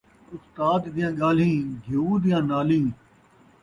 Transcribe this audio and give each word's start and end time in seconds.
استاد 0.35 0.81
دیاں 0.93 1.11
ڳالھیں، 1.19 1.57
گھیو 1.83 2.05
دیاں 2.23 2.41
نالیں 2.49 2.87